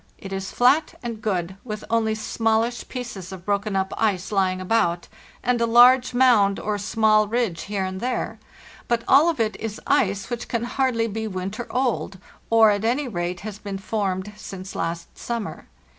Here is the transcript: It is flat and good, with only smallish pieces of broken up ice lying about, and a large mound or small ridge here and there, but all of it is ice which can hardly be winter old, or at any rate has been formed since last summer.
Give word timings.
It 0.17 0.33
is 0.33 0.49
flat 0.51 0.95
and 1.03 1.21
good, 1.21 1.57
with 1.63 1.83
only 1.91 2.15
smallish 2.15 2.87
pieces 2.89 3.31
of 3.31 3.45
broken 3.45 3.75
up 3.75 3.93
ice 3.99 4.31
lying 4.31 4.59
about, 4.59 5.07
and 5.43 5.61
a 5.61 5.67
large 5.67 6.15
mound 6.15 6.59
or 6.59 6.79
small 6.79 7.27
ridge 7.27 7.61
here 7.65 7.85
and 7.85 7.99
there, 8.01 8.39
but 8.87 9.03
all 9.07 9.29
of 9.29 9.39
it 9.39 9.55
is 9.59 9.79
ice 9.85 10.31
which 10.31 10.47
can 10.47 10.63
hardly 10.63 11.05
be 11.05 11.27
winter 11.27 11.67
old, 11.69 12.17
or 12.49 12.71
at 12.71 12.83
any 12.83 13.07
rate 13.07 13.41
has 13.41 13.59
been 13.59 13.77
formed 13.77 14.33
since 14.35 14.73
last 14.73 15.19
summer. 15.19 15.67